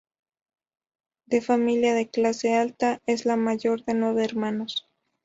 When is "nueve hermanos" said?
3.93-4.87